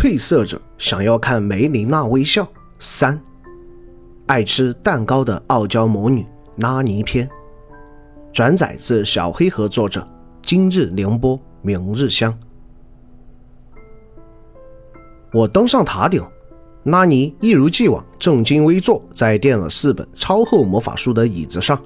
[0.00, 2.48] 褪色者想要看梅琳娜微笑。
[2.78, 3.20] 三，
[4.28, 6.26] 爱吃蛋糕的傲娇魔女
[6.56, 7.28] 拉尼篇。
[8.32, 10.08] 转载自小黑盒作者。
[10.40, 12.34] 今日凌波，明日香。
[15.34, 16.26] 我登上塔顶，
[16.84, 21.78] 拉尼一如既往正襟危坐在垫了四本超厚魔法书的椅子上。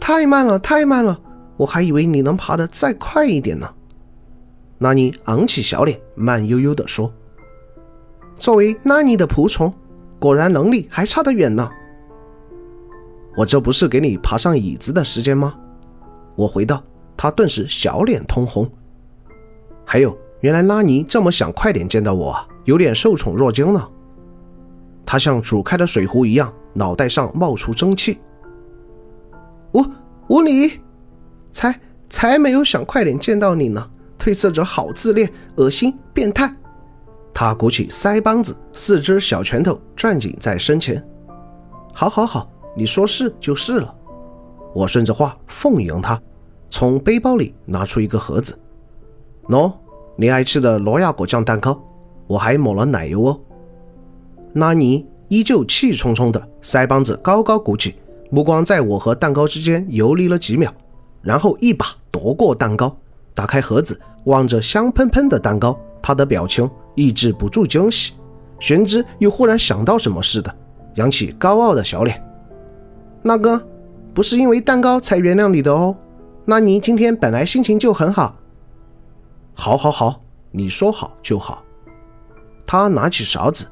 [0.00, 1.16] 太慢了，太慢了，
[1.56, 3.72] 我还以为你能爬得再快一点呢。
[4.78, 7.12] 拉尼昂起小脸，慢悠悠地说
[8.36, 9.72] ：“作为拉尼的仆从，
[10.18, 11.68] 果然能力还差得远呢。”
[13.36, 15.54] 我这不是给你爬上椅子的时间吗？
[16.34, 16.82] 我回道。
[17.20, 18.70] 他顿时小脸通红。
[19.84, 23.88] 还有，原来拉尼这么想快点见到我，有点受宠若惊呢。
[25.04, 28.20] 他像煮开的水壶一样，脑袋上冒出蒸汽。
[29.72, 29.84] 无
[30.28, 30.80] 无礼，
[31.50, 33.90] 才才没有想快点见到你呢！
[34.18, 36.52] 褪色者好自恋、恶心、变态。
[37.32, 41.02] 他鼓起腮帮子，四只小拳头攥紧在身前。
[41.92, 43.94] 好，好，好，你说是就是了。
[44.74, 46.20] 我顺着话奉迎他。
[46.70, 48.58] 从背包里拿出一个盒子，
[49.48, 49.72] 喏，
[50.16, 51.80] 你爱吃的罗亚果酱蛋糕，
[52.26, 53.40] 我还抹了奶油哦。
[54.52, 57.94] 拉尼依旧气冲冲的，腮帮子高高鼓起，
[58.30, 60.70] 目光在我和蛋糕之间游离了几秒，
[61.22, 62.94] 然后一把夺过蛋糕，
[63.38, 68.14] 打开盒子，望着香喷喷的蛋糕，他的表情抑制不住惊喜，
[68.58, 70.52] 玄之又忽然想到什么似的，
[70.96, 72.20] 扬起高傲的小脸。
[73.22, 73.64] 那哥，
[74.12, 75.96] 不是因为蛋糕才原谅你的哦。
[76.44, 78.34] 那你今天本来心情就很好，
[79.54, 81.62] 好，好，好，你说好就好。
[82.66, 83.68] 他拿起勺子，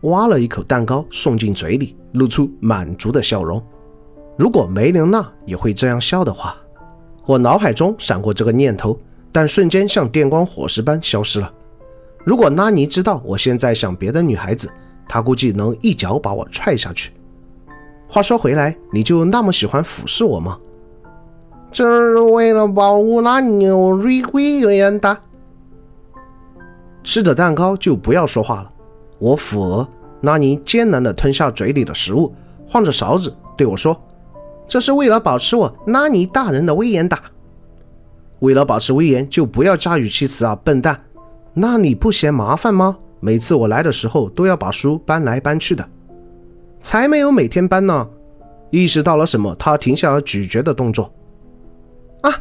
[0.00, 3.64] 挖了一口蛋糕送进嘴里，露出满足的笑容。
[4.36, 6.56] 如果梅琳娜也会这样笑的话，
[7.26, 8.98] 我脑海中闪过这个念头，
[9.32, 11.52] 但瞬间像电光火石般消失了。
[12.24, 14.70] 如果拉尼知道我现在想别的女孩子，
[15.08, 17.12] 他估计能一脚把我踹下去。
[18.08, 20.58] 话说回来，你就那么喜欢俯视我吗？
[21.72, 25.18] 这是为了保护那牛瑞威廉的。
[27.02, 28.70] 吃着蛋糕就不要说话了。
[29.18, 29.88] 我俯额，
[30.20, 32.34] 拉尼艰难地吞下嘴里的食物，
[32.66, 34.00] 晃着勺子对我说
[34.66, 37.18] ：“这是为了保持我拉尼大人的威严的。
[38.40, 41.00] 为了保持威严，就不要加语气词啊，笨蛋！
[41.54, 42.98] 那你不嫌麻烦吗？
[43.20, 45.88] 每次我来的时候都要把书搬来搬去的。
[46.80, 48.08] 才没有每天搬呢。”
[48.70, 51.12] 意识到了什么，他停下了咀嚼的动作。
[52.22, 52.32] 啊！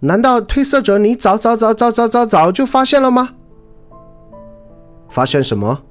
[0.00, 3.30] 难道褪色者你早早早早早早早就发现了吗？
[5.08, 5.82] 发现什么？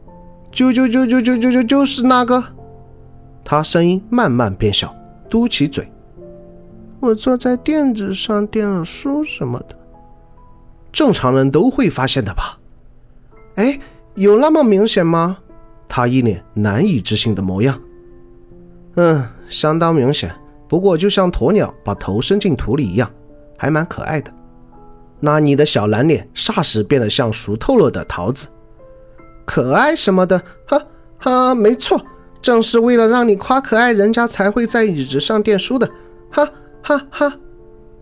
[0.49, 2.43] 就就就就就就就就是那个。
[3.43, 4.93] 他声音慢慢变小，
[5.29, 5.89] 嘟起嘴。
[6.99, 9.77] 我坐在垫子上垫了书什么的，
[10.91, 12.57] 正常人都会发现的吧？
[13.55, 13.79] 哎，
[14.15, 15.37] 有那么明显吗？
[15.87, 17.79] 他一脸难以置信的模样。
[18.95, 20.33] 嗯，相当明显。
[20.67, 23.09] 不过，就像鸵鸟把头伸进土里一样，
[23.57, 24.33] 还蛮可爱的。
[25.19, 28.47] 那你的小蓝脸霎时变得像熟透了的桃子，
[29.45, 30.81] 可爱什么的，哈
[31.19, 31.99] 哈，没错，
[32.47, 35.85] 正是为了让你夸可爱，人家才会在椅子上垫书的，
[36.31, 36.49] 哈
[36.81, 37.33] 哈哈。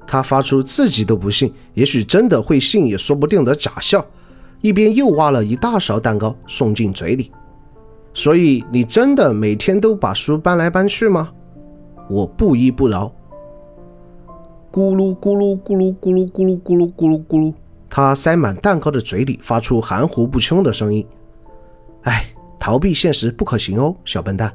[0.06, 4.06] 他发出自己都不信，也许真的会信也说不定的假笑，
[4.62, 7.32] 一边又挖了一大勺蛋糕送进嘴里。
[8.14, 11.32] 所以，你真的每天都把书搬来搬去吗？
[12.08, 13.12] 我不依不饶，
[14.72, 17.52] 咕噜咕噜咕噜咕噜咕噜咕噜咕噜咕噜，
[17.90, 21.04] 他塞满蛋糕的嘴里发出含糊不清的声音。
[22.04, 22.28] 哎，
[22.66, 24.52] 逃避现实不可行哦，小笨蛋！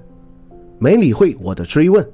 [0.81, 2.05] 没理会我的追问，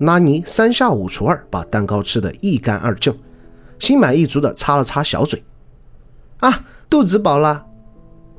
[0.00, 3.18] 拉尼三下五除二把蛋糕吃得一干二净，
[3.78, 5.42] 心满意足地擦了擦小嘴。
[6.40, 7.64] 啊，肚子饱了。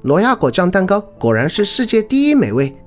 [0.04, 2.78] 罗亚果酱蛋糕果然是世界第一美味。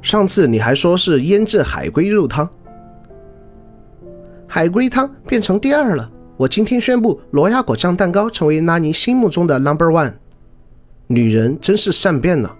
[0.00, 2.48] 上次你还说是腌制海龟肉汤，
[4.46, 6.10] 海龟汤变成第二了。
[6.38, 10.14] 我今天宣布，罗亚果酱蛋糕成为拉尼心目中的 number one。
[11.08, 12.50] 女人真是善变呢。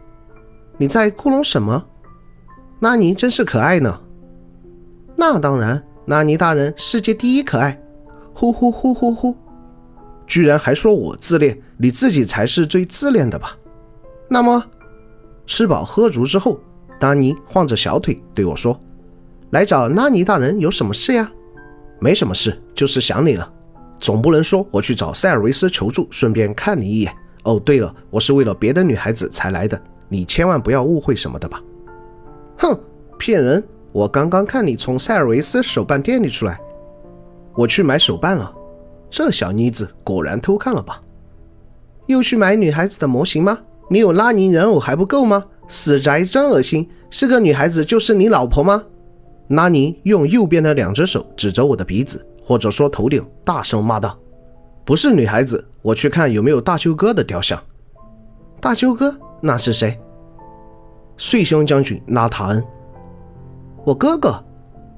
[0.79, 1.85] 你在咕哝什么？
[2.81, 4.01] 拉尼真是可爱呢。
[5.17, 7.81] 那当然，拉尼大人世界第一可爱。
[8.35, 9.35] 呼呼呼呼呼！
[10.27, 13.57] 居然还说我自恋，你自己才是最自恋的吧？
[14.29, 14.63] 那么，
[15.47, 16.61] 吃饱喝足之后。
[16.99, 18.79] 丹尼晃着小腿对我说
[19.53, 21.31] ：“来找拉尼大人有什么事呀？
[21.99, 23.51] 没什么事，就是想你了。
[23.99, 27.15] 总不能说我去找塞尔维斯求助，顺便看你一眼。
[27.45, 31.63] 哦，对了，我是为了别的女孩子才来的，你千万不要误会什么的吧？”
[32.59, 32.79] 哼，
[33.19, 33.63] 骗人！
[33.93, 36.61] 我刚刚看你从塞尔维斯手办店里出来，
[37.55, 38.55] 我去买手办了。
[39.09, 41.01] 这小妮子果然偷看了吧？
[42.07, 43.59] 又去买女孩子的模型吗？
[43.89, 45.45] 你有拉尼人偶还不够吗？
[45.69, 46.89] 死宅真恶心！
[47.09, 48.85] 是个女孩子就是你老婆吗？
[49.49, 54.19] 拉尼用右边的两只手指着我的鼻子，或者说头顶，大声骂道
[54.85, 57.59] ：“不是女孩子，我去看有没有大舅哥的雕像。”
[58.61, 59.17] 大舅哥？
[59.41, 59.99] 那是谁？
[61.17, 62.65] 岁凶将军拉塔恩。
[63.85, 64.43] 我哥哥。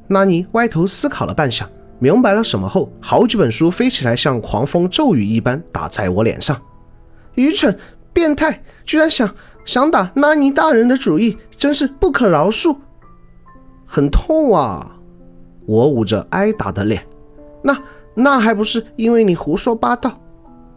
[0.09, 1.67] 拉尼歪头思考了半晌，
[1.99, 6.59] 明白了什么后，好几本书飞起来，像狂风骤雨一般打在我脸上。
[7.35, 7.79] 愚蠢，
[8.11, 9.29] 变态，居然想
[9.67, 12.75] 想打拉尼大人的主意，真是不可饶恕。
[13.85, 14.97] 很痛啊！
[15.67, 17.07] 我捂着挨打的脸。
[17.63, 17.79] 那
[18.15, 20.19] 那还不是因为你胡说八道？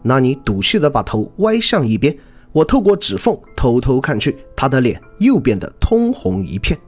[0.02, 2.14] 拉尼赌气的把头歪向一边。
[2.52, 6.78] 我透过指缝偷偷看去，他的脸又变得通红一片，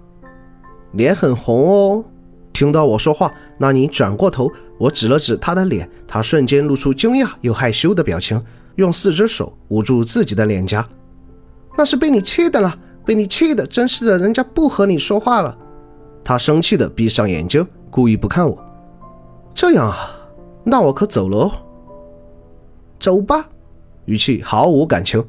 [0.92, 2.04] 脸很红哦。
[2.52, 8.40] 听到我说话，那你转过头，我指了指他的脸，他瞬间露出惊讶又害羞的表情，
[8.76, 10.86] 用四只手捂住自己的脸颊。
[11.76, 15.56] 那是被你气的了，被你气的，真是的，人家不和你说话了。
[16.22, 18.56] 他生气的闭上眼睛，故意不看我。
[19.52, 19.96] 这样啊，
[20.62, 21.52] 那我可走了哦。
[23.00, 23.48] 走吧，
[24.04, 25.24] 语气毫无感情。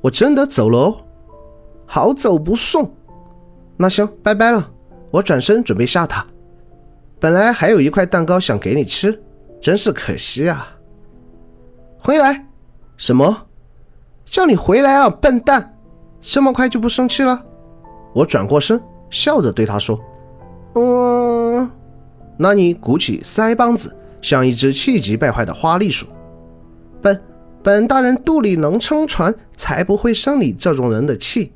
[0.00, 0.96] 我真的走了哦，
[1.86, 2.94] 好走不送。
[3.76, 4.70] 那行，拜拜了。
[5.10, 6.26] 我转身准备下塔，
[7.18, 9.22] 本来还有一块蛋糕想给你吃，
[9.60, 10.68] 真是可惜啊。
[11.98, 12.46] 回来？
[12.96, 13.46] 什么？
[14.24, 15.74] 叫你回来啊，笨蛋！
[16.20, 17.40] 这么快就不生气了？
[18.14, 19.98] 我转过身，笑着对他说
[20.74, 21.70] ：“嗯。”
[22.38, 26.06] 那你鼓起腮帮子，像一只气急败坏的花栗鼠。
[27.00, 27.20] 笨。
[27.66, 31.52] 本大人肚里能撑船，才不会生你这种人的气。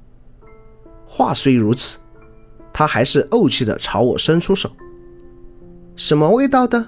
[1.06, 1.98] 话虽如此，
[2.72, 4.68] 他还是怄气的朝我伸出手。
[5.94, 6.84] 什么味道的？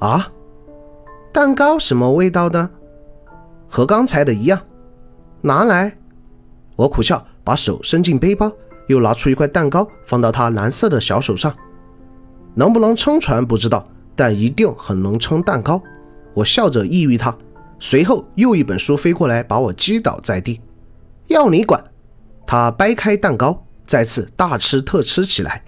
[0.00, 0.30] 啊？
[1.32, 2.68] 蛋糕什么味道的？
[3.66, 4.60] 和刚才的一样。
[5.40, 5.96] 拿来。
[6.76, 8.52] 我苦笑，把手伸进背包，
[8.86, 11.50] 又拿出一块蛋糕，放到他蓝色的小手上。
[12.54, 15.82] 能不能撑船不知道，但一定很能撑蛋糕。
[16.34, 17.34] 我笑着意喻他。
[17.84, 20.60] 随后又一本书飞过来，把我击倒在地。
[21.26, 21.82] 要你管！
[22.46, 25.64] 他掰开蛋糕，再次大吃特吃起来。